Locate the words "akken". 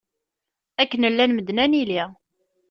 0.81-1.03